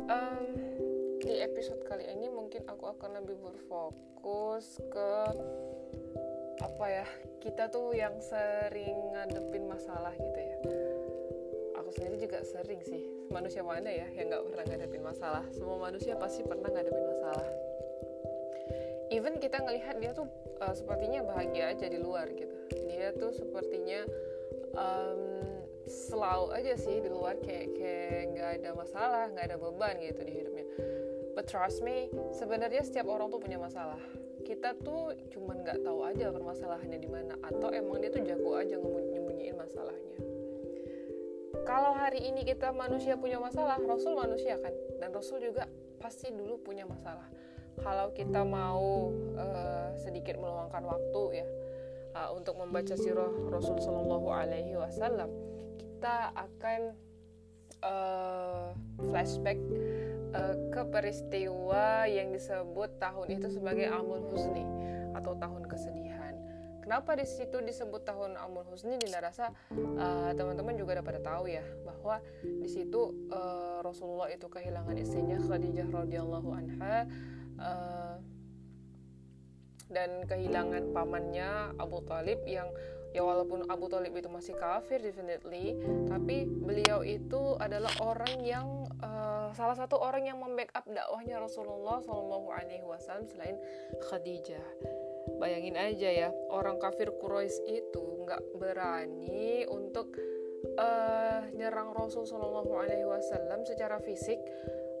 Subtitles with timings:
[0.08, 0.46] um,
[1.20, 5.10] di episode kali ini mungkin aku akan lebih berfokus ke
[6.60, 7.06] apa ya
[7.40, 10.56] kita tuh yang sering ngadepin masalah gitu ya
[11.90, 13.02] aku sendiri juga sering sih.
[13.34, 15.42] Manusia mana ya yang nggak pernah ngadepin masalah.
[15.50, 17.50] Semua manusia pasti pernah ngadepin masalah.
[19.10, 20.30] Even kita ngelihat dia tuh
[20.62, 22.54] uh, sepertinya bahagia aja di luar gitu.
[22.86, 24.06] Dia tuh sepertinya
[24.78, 25.50] um,
[25.90, 30.30] selalu aja sih di luar kayak kayak nggak ada masalah nggak ada beban gitu di
[30.30, 30.66] hidupnya.
[31.34, 32.06] But trust me
[32.38, 33.98] sebenarnya setiap orang tuh punya masalah.
[34.46, 38.78] Kita tuh cuman nggak tahu aja permasalahannya di mana atau emang dia tuh jago aja
[38.78, 40.29] nyembunyiin masalahnya
[41.64, 45.68] kalau hari ini kita manusia punya masalah, Rasul manusia kan, dan Rasul juga
[46.00, 47.28] pasti dulu punya masalah.
[47.80, 51.46] Kalau kita mau uh, sedikit meluangkan waktu ya
[52.18, 55.30] uh, untuk membaca sirah Rasul Shallallahu Alaihi Wasallam,
[55.78, 56.80] kita akan
[57.84, 58.76] uh,
[59.08, 59.56] flashback
[60.36, 64.64] uh, ke peristiwa yang disebut tahun itu sebagai Amul Husni
[65.16, 66.34] atau tahun kesedihan
[66.90, 68.98] Kenapa di situ disebut tahun Amul Husni?
[68.98, 74.50] Dinda rasa uh, teman-teman juga udah pada tahu ya bahwa di situ uh, Rasulullah itu
[74.50, 77.06] kehilangan istrinya Khadijah radhiyallahu anha
[77.62, 78.18] uh,
[79.86, 82.66] dan kehilangan pamannya Abu Talib yang
[83.14, 85.78] ya walaupun Abu Talib itu masih kafir definitely
[86.10, 88.66] tapi beliau itu adalah orang yang
[88.98, 93.54] uh, salah satu orang yang membackup dakwahnya Rasulullah Shallallahu Alaihi Wasallam selain
[94.10, 94.66] Khadijah
[95.40, 100.12] Bayangin aja ya, orang kafir Quraisy itu nggak berani untuk
[100.76, 104.36] uh, nyerang Rasul Shallallahu Alaihi Wasallam secara fisik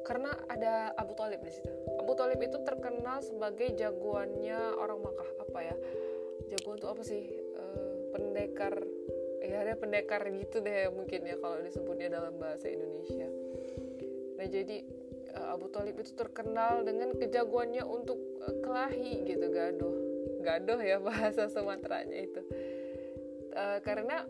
[0.08, 1.68] karena ada Abu Talib di situ.
[2.00, 5.76] Abu Talib itu terkenal sebagai jagoannya orang Makkah apa ya?
[6.50, 7.22] Jagoan itu apa sih?
[7.54, 8.74] Uh, pendekar
[9.40, 13.28] ya ada pendekar gitu deh mungkin ya kalau disebutnya dalam bahasa Indonesia.
[14.40, 14.82] Nah jadi
[15.36, 18.18] uh, Abu Talib itu terkenal dengan kejagoannya untuk
[18.64, 20.09] kelahi gitu gaduh
[20.40, 22.42] gaduh ya bahasa Sumateranya itu.
[23.50, 24.22] Uh, karena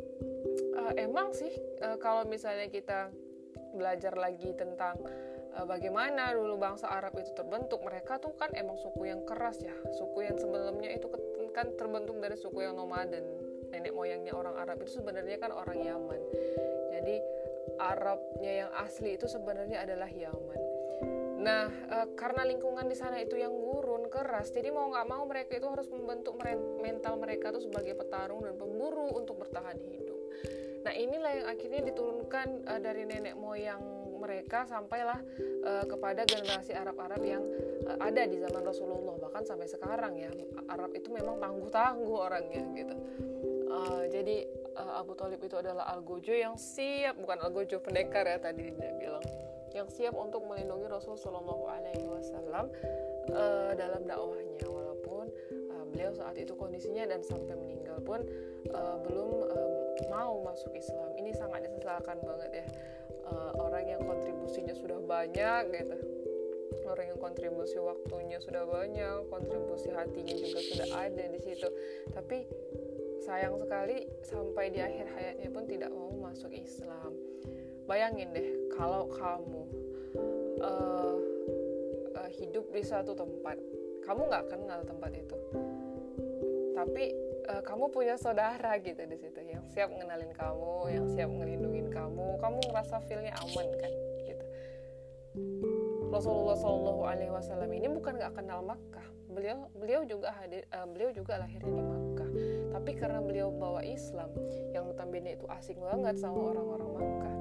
[0.77, 1.53] uh, emang sih
[1.85, 3.13] uh, kalau misalnya kita
[3.77, 4.97] belajar lagi tentang
[5.55, 9.75] uh, bagaimana dulu bangsa Arab itu terbentuk mereka tuh kan emang suku yang keras ya.
[9.95, 11.07] Suku yang sebelumnya itu
[11.53, 13.23] kan terbentuk dari suku yang nomaden.
[13.71, 16.21] Nenek moyangnya orang Arab itu sebenarnya kan orang Yaman.
[16.91, 17.17] Jadi
[17.81, 20.61] Arabnya yang asli itu sebenarnya adalah Yaman.
[21.41, 25.57] Nah, e, karena lingkungan di sana itu yang gurun, keras, jadi mau nggak mau mereka
[25.57, 26.35] itu harus membentuk
[26.83, 30.21] mental mereka tuh sebagai petarung dan pemburu untuk bertahan hidup.
[30.81, 33.81] Nah, inilah yang akhirnya diturunkan e, dari nenek moyang
[34.17, 37.45] mereka sampailah e, kepada generasi Arab-Arab yang
[37.85, 40.33] e, ada di zaman Rasulullah bahkan sampai sekarang ya
[40.73, 42.97] Arab itu memang tangguh-tangguh orangnya gitu.
[43.69, 43.79] E,
[44.09, 44.37] jadi
[44.73, 49.25] e, Abu Talib itu adalah algojo yang siap bukan algojo pendekar ya tadi dia bilang
[49.71, 52.73] yang siap untuk melindungi Rasul Shallallahu Alaihi Wasallam
[53.33, 54.67] uh, dalam dakwahnya.
[54.67, 55.27] Walaupun
[55.73, 58.21] uh, beliau saat itu kondisinya dan sampai meninggal pun
[58.75, 59.71] uh, belum uh,
[60.13, 61.17] mau masuk Islam.
[61.17, 62.67] Ini sangat disesalkan banget ya.
[63.31, 65.97] Uh, orang yang kontribusinya sudah banyak gitu.
[66.91, 71.69] Orang yang kontribusi waktunya sudah banyak kontribusi hatinya juga sudah ada di situ.
[72.11, 72.47] Tapi
[73.23, 77.15] sayang sekali sampai di akhir hayatnya pun tidak mau masuk Islam.
[77.87, 79.63] Bayangin deh kalau kamu
[80.63, 81.15] uh,
[82.31, 83.59] hidup di suatu tempat.
[84.07, 85.37] Kamu nggak kenal tempat itu.
[86.75, 87.05] Tapi
[87.51, 92.39] uh, kamu punya saudara gitu di situ yang siap ngenalin kamu yang siap ngelindungin kamu.
[92.41, 93.93] Kamu ngerasa feelnya aman kan
[94.25, 94.45] gitu.
[96.11, 99.07] Rasulullah Shallallahu Alaihi Wasallam ini bukan nggak kenal Makkah.
[99.31, 102.31] Beliau beliau juga hadir uh, beliau juga lahirnya di Makkah.
[102.71, 104.33] Tapi karena beliau bawa Islam
[104.73, 107.35] yang notabene itu asing banget sama orang-orang Makkah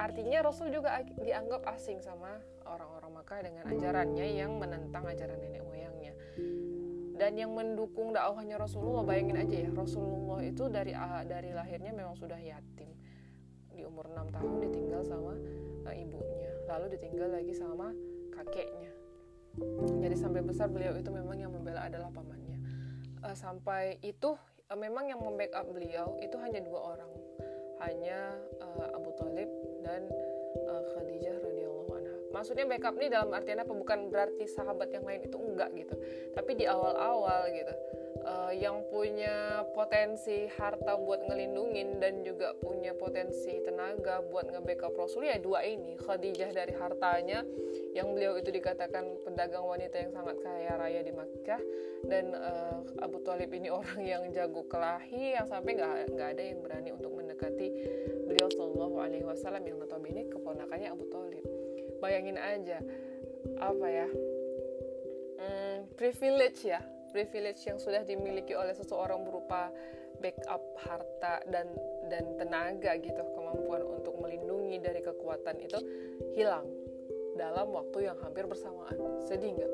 [0.00, 2.40] artinya Rasul juga dianggap asing sama
[3.30, 6.18] Makkah dengan ajarannya yang menentang ajaran nenek moyangnya.
[7.14, 10.90] Dan yang mendukung dakwahnya Rasulullah bayangin aja ya Rasulullah itu dari
[11.30, 12.90] dari lahirnya memang sudah yatim.
[13.70, 15.38] Di umur 6 tahun ditinggal sama
[15.86, 16.50] uh, ibunya.
[16.74, 17.94] Lalu ditinggal lagi sama
[18.34, 18.90] kakeknya.
[20.02, 22.58] Jadi sampai besar beliau itu memang yang membela adalah pamannya.
[23.22, 27.14] Uh, sampai itu uh, memang yang membackup beliau itu hanya dua orang.
[27.78, 28.34] Hanya
[28.90, 29.46] Abu Talib
[29.86, 30.10] dan
[32.40, 33.72] Maksudnya backup ini dalam artian apa?
[33.76, 35.92] Bukan berarti sahabat yang lain itu enggak gitu.
[36.32, 37.74] Tapi di awal-awal gitu
[38.24, 45.28] uh, yang punya potensi harta buat ngelindungin dan juga punya potensi tenaga buat nge-backup Rasul
[45.28, 47.44] ya dua ini Khadijah dari hartanya
[47.96, 51.62] yang beliau itu dikatakan pedagang wanita yang sangat kaya raya di Makkah
[52.08, 56.58] dan uh, Abu Talib ini orang yang jago kelahi yang sampai nggak nggak ada yang
[56.60, 57.68] berani untuk mendekati
[58.26, 61.59] beliau Shallallahu Alaihi Wasallam yang notabene keponakannya Abu Talib
[62.00, 62.80] bayangin aja.
[63.60, 64.08] Apa ya?
[65.40, 66.80] Hmm, privilege ya.
[67.12, 69.72] Privilege yang sudah dimiliki oleh seseorang berupa
[70.20, 71.68] backup harta dan
[72.08, 73.22] dan tenaga gitu.
[73.36, 75.78] Kemampuan untuk melindungi dari kekuatan itu
[76.36, 76.68] hilang
[77.34, 78.96] dalam waktu yang hampir bersamaan.
[79.24, 79.72] Sedih nggak?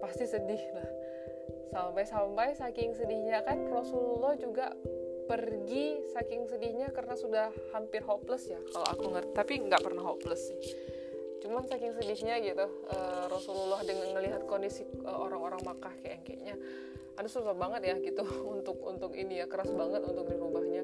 [0.00, 0.90] Pasti sedih lah.
[1.74, 4.70] Sampai-sampai saking sedihnya kan Rasulullah juga
[5.24, 8.60] pergi saking sedihnya karena sudah hampir hopeless ya.
[8.70, 10.60] Kalau aku ngerti tapi nggak pernah hopeless sih
[11.44, 16.56] cuman saking sedihnya gitu uh, Rasulullah dengan melihat kondisi uh, orang-orang Makkah kayak kayaknya
[17.14, 18.24] ada susah banget ya gitu
[18.54, 20.82] untuk untuk ini ya keras banget untuk dirubahnya.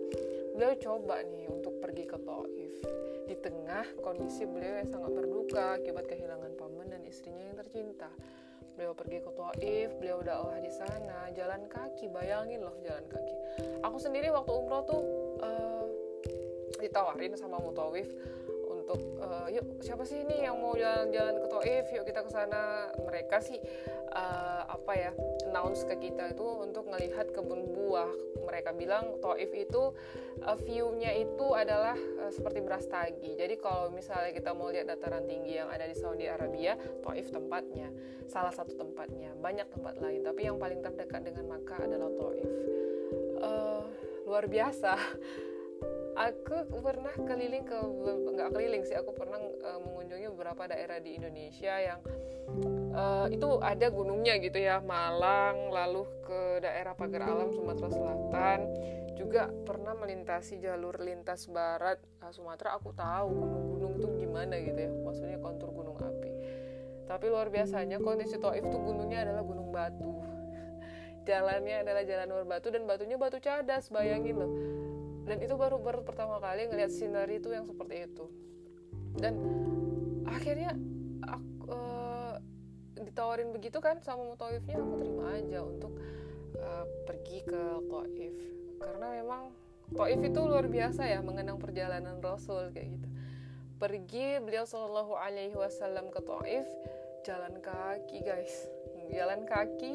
[0.55, 2.75] Beliau coba nih untuk pergi ke Taif.
[3.27, 8.11] Di tengah kondisi beliau yang sangat berduka akibat kehilangan paman dan istrinya yang tercinta.
[8.79, 13.35] Beliau pergi ke Taif beliau dakwah di sana jalan kaki bayangin loh jalan kaki.
[13.83, 15.03] Aku sendiri waktu umroh tuh
[15.43, 15.87] uh,
[16.79, 18.07] ditawarin sama Mutawif
[18.91, 21.87] untuk uh, yuk siapa sih ini yang mau jalan-jalan ke Taif?
[21.95, 22.91] Yuk kita ke sana.
[22.99, 23.63] Mereka sih
[24.11, 25.11] uh, apa ya
[25.47, 28.11] announce ke kita itu untuk melihat kebun buah.
[28.51, 29.95] Mereka bilang Taif itu
[30.43, 35.63] uh, view-nya itu adalah uh, seperti Brastagi jadi kalau misalnya kita mau lihat dataran tinggi
[35.63, 36.75] yang ada di Saudi Arabia
[37.07, 37.95] Taif tempatnya.
[38.27, 39.39] Salah satu tempatnya.
[39.39, 40.27] Banyak tempat lain.
[40.27, 42.51] Tapi yang paling terdekat dengan Makkah adalah Taif.
[43.41, 43.83] Uh,
[44.27, 44.95] luar biasa
[46.21, 47.79] aku pernah keliling ke
[48.37, 52.01] nggak keliling sih aku pernah uh, mengunjungi beberapa daerah di Indonesia yang
[52.93, 58.61] uh, itu ada gunungnya gitu ya Malang lalu ke daerah Pagar Alam Sumatera Selatan.
[59.21, 64.93] Juga pernah melintasi jalur lintas barat uh, Sumatera aku tahu gunung-gunung itu gimana gitu ya
[65.05, 66.31] maksudnya kontur gunung api.
[67.09, 70.21] Tapi luar biasanya kondisi Taif itu gunungnya adalah gunung batu.
[71.29, 74.80] Jalannya adalah jalan berbatu dan batunya batu cadas bayangin loh
[75.31, 78.27] dan itu baru baru pertama kali ngelihat sinari itu yang seperti itu.
[79.15, 79.39] Dan
[80.27, 80.75] akhirnya
[81.23, 82.35] aku uh,
[82.99, 85.95] ditawarin begitu kan sama mutawifnya aku terima aja untuk
[86.59, 88.37] uh, pergi ke Taif
[88.83, 89.55] karena memang
[89.95, 93.09] Taif itu luar biasa ya mengenang perjalanan Rasul kayak gitu.
[93.79, 96.67] Pergi beliau Shallallahu Alaihi Wasallam ke Taif
[97.23, 98.67] jalan kaki guys.
[99.15, 99.95] Jalan kaki.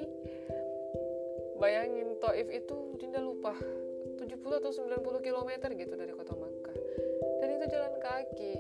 [1.60, 3.52] Bayangin Taif itu Dinda lupa
[4.16, 6.78] 70 atau 90 km gitu dari kota Makkah.
[7.44, 8.56] Dan itu jalan kaki.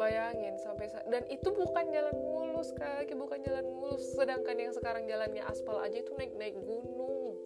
[0.00, 4.16] Bayangin sampai dan itu bukan jalan mulus kaki bukan jalan mulus.
[4.16, 7.36] Sedangkan yang sekarang jalannya aspal aja itu naik naik gunung.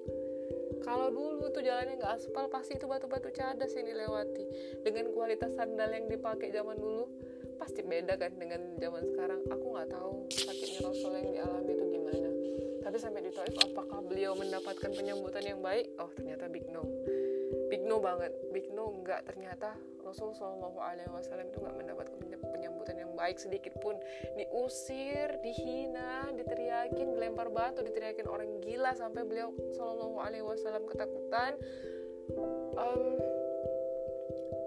[0.84, 4.44] Kalau dulu tuh jalannya nggak aspal pasti itu batu-batu cadas yang dilewati.
[4.86, 7.10] Dengan kualitas sandal yang dipakai zaman dulu
[7.56, 9.40] pasti beda kan dengan zaman sekarang.
[9.50, 12.30] Aku nggak tahu sakitnya Rasul yang dialami itu gimana.
[12.84, 15.88] Tapi sampai di Taif apakah beliau mendapatkan penyambutan yang baik?
[15.96, 16.84] Oh ternyata big no
[17.68, 18.32] big no banget.
[18.52, 22.18] Big no enggak ternyata Rasul Shallallahu Alaihi Wasallam itu nggak mendapatkan
[22.52, 23.96] penyambutan yang baik sedikit pun.
[24.36, 31.56] Diusir dihina diteriakin dilempar batu diteriakin orang gila sampai beliau Shallallahu Alaihi Wasallam ketakutan
[32.76, 33.04] um,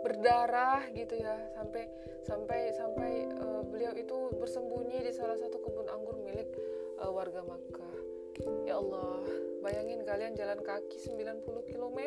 [0.01, 1.37] berdarah gitu ya.
[1.53, 1.85] Sampai
[2.25, 6.49] sampai sampai uh, beliau itu bersembunyi di salah satu kebun anggur milik
[6.99, 7.95] uh, warga Makkah.
[8.69, 9.25] Ya Allah,
[9.65, 11.99] bayangin kalian jalan kaki 90 km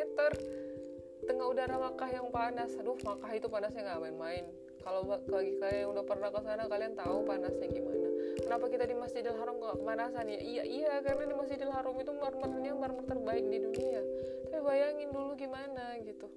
[1.25, 2.73] tengah udara Makkah yang panas.
[2.77, 4.45] Aduh, Makkah itu panasnya nggak main-main.
[4.81, 8.09] Kalau bagi kalian yang udah pernah ke sana, kalian tahu panasnya gimana.
[8.39, 12.11] kenapa kita di Masjidil Haram gak kemanasan ya iya iya karena di Masjidil Haram itu
[12.15, 14.01] marmernya marmer terbaik di dunia
[14.47, 16.27] tapi bayangin dulu gimana gitu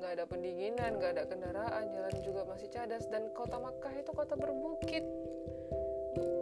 [0.00, 4.34] nggak ada pendinginan nggak ada kendaraan jalan juga masih cadas dan kota Makkah itu kota
[4.34, 5.04] berbukit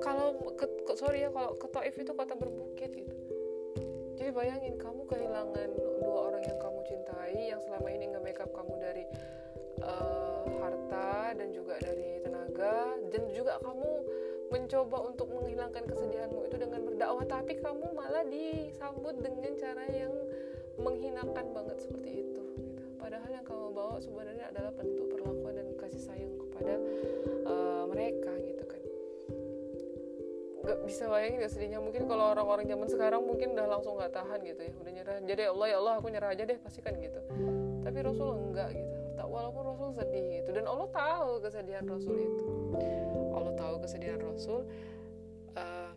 [0.00, 0.38] kalau
[0.94, 3.16] sorry ya kalau ke Taif itu kota berbukit gitu
[4.18, 5.70] jadi bayangin kamu kehilangan
[6.02, 9.04] dua orang yang kamu cintai yang selama ini nge makeup kamu dari
[9.78, 13.90] uh, harta dan juga dari tenaga dan juga kamu
[14.50, 20.10] mencoba untuk menghilangkan kesedihanmu itu dengan berdakwah tapi kamu malah disambut dengan cara yang
[20.82, 22.42] menghinakan banget seperti itu
[22.98, 26.74] padahal yang kamu bawa sebenarnya adalah bentuk perlakuan dan kasih sayang kepada
[27.46, 28.47] uh, mereka gitu
[30.68, 31.80] nggak bisa bayangin ya sedihnya.
[31.80, 35.16] Mungkin kalau orang-orang zaman sekarang mungkin udah langsung nggak tahan gitu ya udah nyerah.
[35.24, 37.20] Jadi Allah ya Allah aku nyerah aja deh pasti kan gitu.
[37.80, 38.96] Tapi Rasul enggak gitu.
[39.16, 40.50] Walaupun Rasul sedih gitu.
[40.52, 42.44] Dan Allah tahu kesedihan Rasul itu.
[43.32, 44.60] Allah tahu kesedihan Rasul
[45.56, 45.90] uh,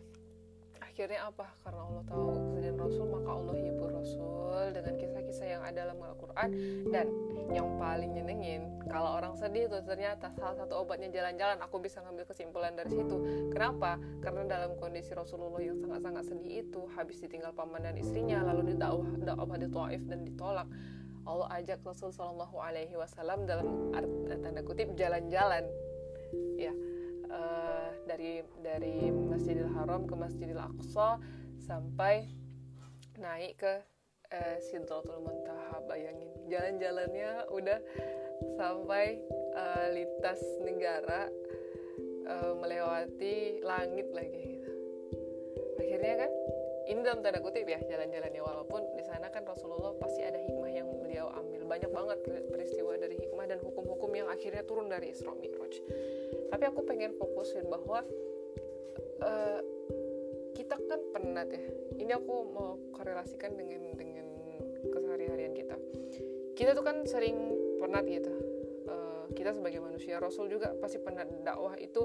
[0.80, 1.52] akhirnya apa?
[1.60, 6.48] Karena Allah tahu kesedihan Rasul maka Allah hibur Rasul dengan kisah-kisah yang ada dalam Al-Quran.
[6.92, 7.06] Dan
[7.50, 12.28] yang paling nyenengin kalau orang sedih tuh ternyata salah satu obatnya jalan-jalan aku bisa ngambil
[12.30, 13.16] kesimpulan dari situ.
[13.50, 13.98] Kenapa?
[14.22, 19.08] Karena dalam kondisi Rasulullah yang sangat-sangat sedih itu habis ditinggal paman dan istrinya lalu didakwah
[19.18, 20.68] dakwah di Taif dan ditolak
[21.22, 23.94] Allah ajak Rasul Shallallahu Alaihi Wasallam dalam
[24.42, 25.70] tanda kutip jalan-jalan.
[26.58, 26.74] Ya
[27.32, 31.22] uh, dari dari Masjidil Haram ke Masjidil Aqsa
[31.62, 32.26] sampai
[33.16, 33.74] naik ke
[34.32, 36.28] uh, Sidratul Muntaha bayangin.
[36.48, 37.78] Jalan-jalannya udah
[38.58, 39.20] sampai
[39.54, 41.28] uh, lintas negara
[42.26, 44.60] uh, melewati langit lagi.
[45.78, 46.30] Akhirnya kan
[46.90, 48.42] ini dalam tanda kutip ya jalan-jalannya.
[48.42, 51.64] Walaupun di sana kan Rasulullah pasti ada hikmah yang beliau ambil.
[51.68, 52.18] Banyak banget
[52.50, 55.72] peristiwa dari hikmah dan hukum-hukum yang akhirnya turun dari Isra Mi'raj.
[56.52, 58.04] Tapi aku pengen fokusin bahwa
[59.24, 59.60] uh,
[60.92, 61.62] kan penat ya.
[61.96, 64.26] Ini aku mau korelasikan dengan dengan
[64.92, 65.76] keseharian kita.
[66.52, 67.36] Kita tuh kan sering
[67.80, 68.32] penat gitu.
[68.84, 71.30] Uh, kita sebagai manusia Rasul juga pasti penat.
[71.40, 72.04] Dakwah itu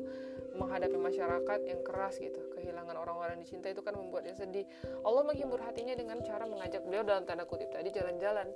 [0.55, 2.39] menghadapi masyarakat yang keras gitu.
[2.55, 4.63] Kehilangan orang-orang dicinta itu kan membuatnya sedih.
[5.03, 8.47] Allah menghibur hatinya dengan cara mengajak beliau dalam tanda kutip tadi jalan-jalan.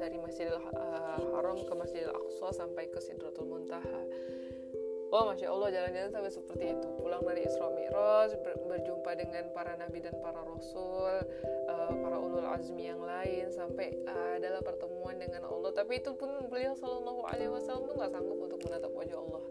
[0.00, 4.00] Dari Masjidil uh, Haram ke Masjidil Aqsa sampai ke Sidratul Muntaha
[5.14, 6.88] Oh Masya Allah jalan-jalan sampai seperti itu.
[6.98, 11.22] Pulang dari Isra Mi'raj ber Berjumpa dengan para nabi dan para rasul
[11.70, 15.70] uh, Para ulul azmi yang lain Sampai uh, adalah pertemuan dengan Allah.
[15.70, 19.42] Tapi itu pun beliau Sallallahu Alaihi Wasallam tuh gak sanggup untuk menatap wajah Allah.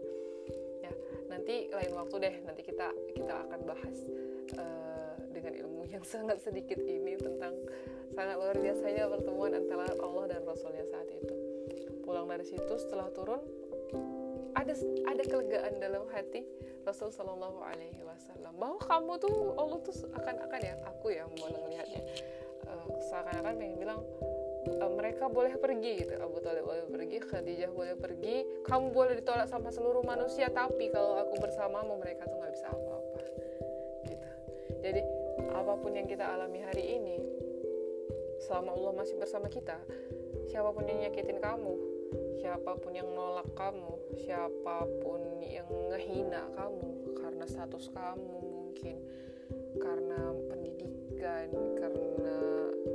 [0.84, 0.92] Ya
[1.32, 3.96] nanti lain waktu deh Nanti kita kita akan bahas
[4.60, 7.56] uh, Dengan ilmu yang sangat sedikit ini Tentang
[8.12, 11.34] sangat luar biasanya pertemuan antara Allah dan Rasulnya saat itu.
[12.04, 13.40] Pulang dari situ setelah turun
[14.56, 14.72] ada
[15.04, 16.42] ada kelegaan dalam hati
[16.88, 21.52] Rasul Shallallahu Alaihi Wasallam bahwa kamu tuh Allah tuh akan akan ya aku yang mau
[21.52, 22.02] melihatnya.
[22.66, 24.00] Uh, seakan-akan pengen bilang
[24.80, 26.14] uh, mereka boleh pergi gitu.
[26.18, 28.36] Abu Talib boleh pergi Khadijah boleh pergi.
[28.64, 33.20] Kamu boleh ditolak sama seluruh manusia tapi kalau aku bersamamu mereka tuh nggak bisa apa-apa
[34.08, 34.28] gitu.
[34.80, 35.00] Jadi
[35.52, 37.16] apa pun yang kita alami hari ini
[38.46, 39.76] selama Allah masih bersama kita
[40.46, 41.74] siapa pun yang nyakitin kamu
[42.46, 43.90] siapa pun yang nolak kamu
[44.22, 49.02] siapa pun yang ngehina kamu karena status kamu mungkin
[49.82, 52.38] karena pendidikan karena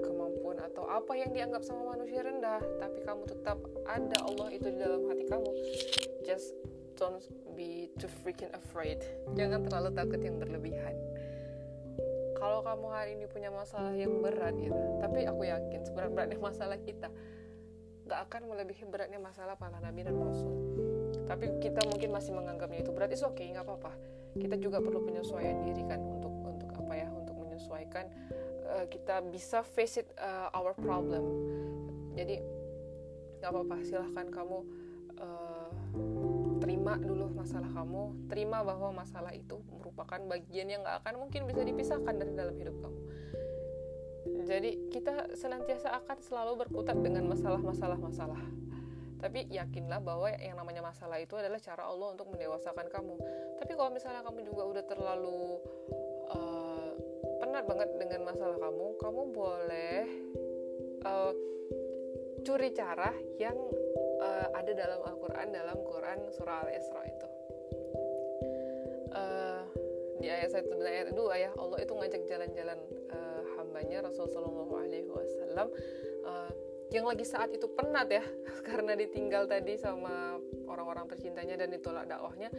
[0.08, 3.60] kemampuan atau apa yang dianggap sama manusia rendah tapi kamu tetap
[3.92, 5.52] ada Allah itu di dalam hati kamu.
[6.24, 6.56] Just
[6.96, 7.20] don't
[7.52, 9.04] be too freaking afraid.
[9.36, 10.96] Jangan terlalu takut yang berlebihan.
[12.40, 17.12] Kalau kamu hari ini punya masalah yang berat gitu tapi aku yakin seberat-beratnya masalah kita
[18.12, 20.52] gak akan melebihi beratnya masalah para nabi dan rasul.
[21.24, 23.96] Tapi kita mungkin masih menganggapnya itu berat itu oke okay, nggak apa-apa.
[24.36, 28.12] Kita juga perlu penyesuaian diri kan untuk untuk apa ya untuk menyesuaikan
[28.68, 31.24] uh, kita bisa face it uh, our problem.
[32.20, 32.44] Jadi
[33.40, 34.60] nggak apa-apa silahkan kamu
[35.24, 35.72] uh,
[36.60, 41.64] terima dulu masalah kamu terima bahwa masalah itu merupakan bagian yang nggak akan mungkin bisa
[41.64, 43.00] dipisahkan dari dalam hidup kamu
[44.52, 48.44] jadi kita senantiasa akan selalu berkutat dengan masalah-masalah-masalah.
[49.24, 53.16] Tapi yakinlah bahwa yang namanya masalah itu adalah cara Allah untuk mendewasakan kamu.
[53.64, 55.62] Tapi kalau misalnya kamu juga udah terlalu
[56.36, 56.92] uh,
[57.40, 60.00] penat banget dengan masalah kamu, kamu boleh
[61.06, 61.32] uh,
[62.44, 63.56] curi cara yang
[64.20, 67.28] uh, ada dalam Al-Quran dalam Quran surah Al-Isra itu.
[69.16, 69.64] Uh,
[70.20, 72.80] di ayat 1 dan ayat 2 ya Allah itu ngajak jalan-jalan
[73.10, 73.31] uh,
[73.72, 75.72] hambanya Rasul Shallallahu Alaihi Wasallam
[76.28, 76.52] uh,
[76.92, 78.20] yang lagi saat itu penat ya
[78.68, 80.36] karena ditinggal tadi sama
[80.68, 82.52] orang-orang tercintanya dan itulah dakwahnya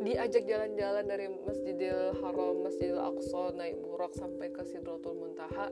[0.00, 5.68] diajak jalan-jalan dari Masjidil Haram, Masjidil Aqsa naik buruk sampai ke Sidratul Muntaha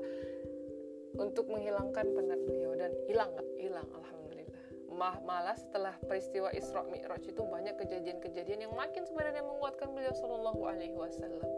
[1.16, 4.60] untuk menghilangkan penat beliau dan hilang nggak hilang alhamdulillah.
[4.92, 10.60] Mah, malah setelah peristiwa Isra Mi'raj itu banyak kejadian-kejadian yang makin sebenarnya menguatkan beliau Shallallahu
[10.68, 11.48] Alaihi Wasallam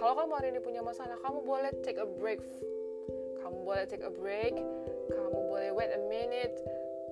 [0.00, 2.40] kalau kamu hari ini punya masalah kamu boleh take a break.
[3.44, 4.56] Kamu boleh take a break.
[5.12, 6.56] Kamu boleh wait a minute.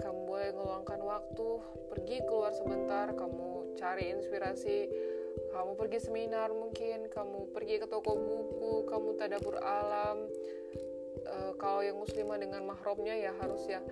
[0.01, 1.49] Kamu boleh ngeluangkan waktu.
[1.93, 3.13] Pergi keluar sebentar.
[3.13, 4.89] Kamu cari inspirasi.
[5.53, 7.13] Kamu pergi seminar mungkin.
[7.13, 8.89] Kamu pergi ke toko buku.
[8.89, 10.25] Kamu tadabur alam.
[11.29, 13.85] Uh, kalau yang muslimah dengan mahromnya ya harus ya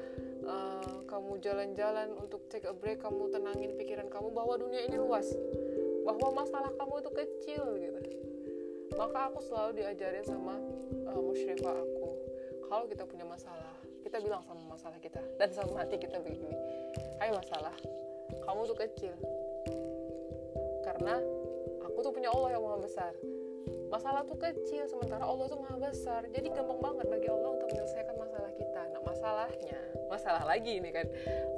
[0.46, 3.04] uh, kamu jalan-jalan untuk take a break.
[3.04, 5.28] Kamu tenangin pikiran kamu bahwa dunia ini luas.
[6.00, 8.00] Bahwa masalah kamu itu kecil gitu
[8.94, 10.54] maka aku selalu diajarin sama
[11.10, 12.08] uh, musyrifah aku
[12.70, 13.74] kalau kita punya masalah
[14.06, 16.54] kita bilang sama masalah kita dan sama hati kita begini
[17.18, 17.74] hai masalah
[18.46, 19.14] kamu tuh kecil.
[20.82, 21.18] Karena
[21.82, 23.12] aku tuh punya Allah yang maha besar.
[23.86, 26.26] Masalah tuh kecil sementara Allah tuh maha besar.
[26.30, 28.82] Jadi gampang banget bagi Allah untuk menyelesaikan masalah kita.
[28.94, 29.78] Nah masalahnya
[30.10, 31.06] masalah lagi ini kan.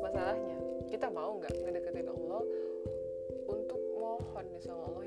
[0.04, 0.56] Masalahnya
[0.88, 2.42] kita mau nggak ngedeketin Allah
[3.48, 5.04] untuk mohon nih sama Allah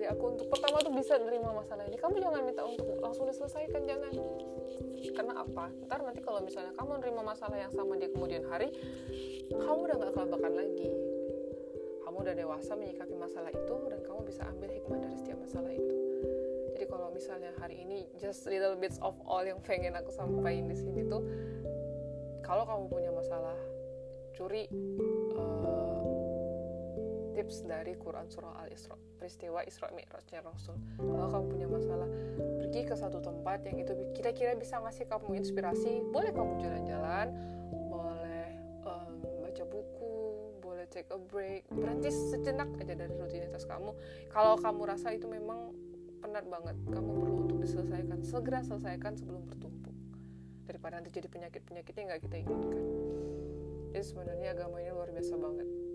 [0.00, 2.00] ajari aku untuk pertama tuh bisa nerima masalah ini.
[2.00, 4.12] Kamu jangan minta untuk langsung diselesaikan jangan.
[5.12, 5.68] Karena apa?
[5.84, 8.72] Ntar nanti kalau misalnya kamu nerima masalah yang sama di kemudian hari
[9.52, 10.88] kamu udah nggak kelabakan lagi.
[12.00, 15.96] Kamu udah dewasa menyikapi masalah itu dan kamu bisa ambil hikmah dari setiap masalah itu.
[16.72, 20.80] Jadi kalau misalnya hari ini just little bits of all yang pengen aku sampaikan di
[20.80, 21.20] sini tuh
[22.40, 23.58] kalau kamu punya masalah
[24.32, 24.64] curi
[27.40, 32.08] tips dari Quran surah Al Isra peristiwa Isra Mi'rajnya Rasul kalau kamu punya masalah
[32.60, 36.04] pergi ke satu tempat yang itu kira-kira bisa ngasih kamu inspirasi.
[36.12, 37.32] Boleh kamu jalan-jalan
[40.90, 41.62] take a break.
[41.70, 43.94] Berhenti sejenak aja dari rutinitas kamu.
[44.28, 45.70] Kalau kamu rasa itu memang
[46.20, 49.94] penat banget kamu perlu untuk diselesaikan segera selesaikan sebelum bertumpuk.
[50.66, 52.82] Daripada nanti jadi penyakit penyakitnya nggak kita inginkan.
[53.94, 55.89] Jadi sebenarnya agama ini luar biasa banget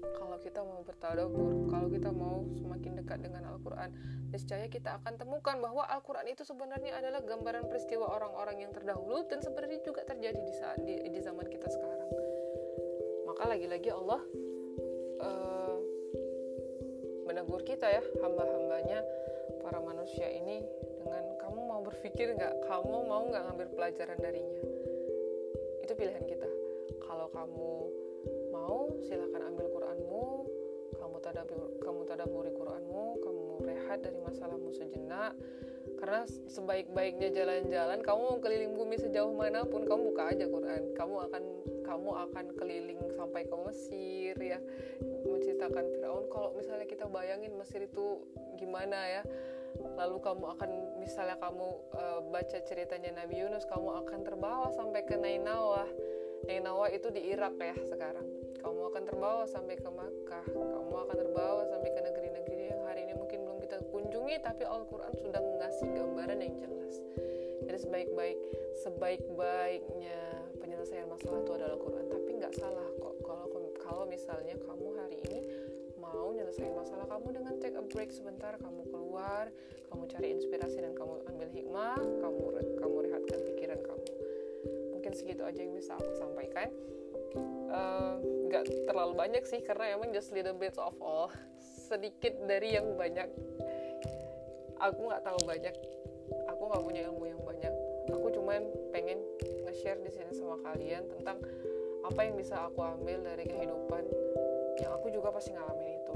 [0.00, 3.92] kalau kita mau bertadabur, kalau kita mau semakin dekat dengan Al-Quran,
[4.32, 9.44] niscaya kita akan temukan bahwa Al-Quran itu sebenarnya adalah gambaran peristiwa orang-orang yang terdahulu dan
[9.44, 12.10] sebenarnya juga terjadi di saat di, di zaman kita sekarang.
[13.28, 14.20] Maka lagi-lagi Allah
[15.20, 15.76] uh,
[17.28, 19.04] menegur kita ya hamba-hambanya
[19.60, 20.64] para manusia ini
[21.00, 22.64] dengan kamu mau berpikir nggak?
[22.66, 24.62] Kamu mau nggak ngambil pelajaran darinya?
[25.84, 26.48] Itu pilihan kita.
[27.04, 27.70] Kalau kamu
[28.60, 30.26] mau silahkan ambil Quranmu.
[31.00, 35.32] Kamu tadabur kamu tadaburi Quranmu kamu rehat dari masalahmu sejenak.
[35.96, 40.92] Karena sebaik-baiknya jalan-jalan kamu mau keliling bumi sejauh mana pun kamu buka aja Quran.
[40.92, 41.42] Kamu akan
[41.84, 44.60] kamu akan keliling sampai ke Mesir ya.
[45.24, 46.24] Menceritakan Firaun.
[46.28, 48.20] Kalau misalnya kita bayangin Mesir itu
[48.60, 49.22] gimana ya.
[49.96, 50.70] Lalu kamu akan
[51.00, 55.86] misalnya kamu uh, baca ceritanya Nabi Yunus kamu akan terbawa sampai ke Nainawa
[56.44, 58.39] Nainawa itu di Irak ya sekarang
[58.90, 60.44] akan terbawa sampai ke Makkah.
[60.50, 65.14] Kamu akan terbawa sampai ke negeri-negeri yang hari ini mungkin belum kita kunjungi tapi Al-Quran
[65.14, 66.94] sudah mengasih gambaran yang jelas.
[67.70, 68.38] Jadi sebaik-baik
[68.82, 70.20] sebaik-baiknya
[70.58, 73.46] penyelesaian masalah itu adalah Quran tapi nggak salah kok kalau
[73.78, 75.40] kalau misalnya kamu hari ini
[76.02, 79.54] mau nyelesain masalah kamu dengan take a break sebentar kamu keluar
[79.86, 82.42] kamu cari inspirasi dan kamu ambil hikmah kamu
[82.74, 84.06] kamu rehatkan pikiran kamu.
[84.98, 86.74] Mungkin segitu aja yang bisa aku sampaikan
[88.50, 91.30] nggak uh, terlalu banyak sih karena emang just little bit of all.
[91.62, 93.30] Sedikit dari yang banyak.
[94.78, 95.74] Aku nggak tahu banyak.
[96.50, 97.74] Aku nggak punya ilmu yang banyak.
[98.10, 99.22] Aku cuman pengen
[99.66, 101.38] nge-share di sini sama kalian tentang
[102.06, 104.04] apa yang bisa aku ambil dari kehidupan.
[104.78, 106.14] Yang aku juga pasti ngalamin itu.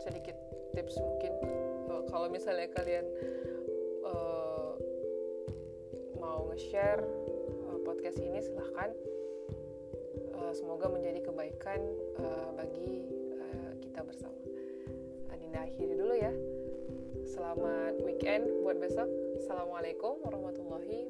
[0.00, 0.36] Sedikit
[0.72, 1.32] tips mungkin.
[1.92, 3.04] Uh, kalau misalnya kalian
[4.04, 4.76] uh,
[6.16, 7.04] mau nge-share
[7.82, 8.94] podcast ini silahkan
[10.52, 11.80] semoga menjadi kebaikan
[12.20, 13.08] uh, bagi
[13.40, 14.36] uh, kita bersama.
[15.32, 16.32] Adinda akhiri dulu ya.
[17.24, 19.08] Selamat weekend buat besok.
[19.40, 21.08] Assalamualaikum warahmatullahi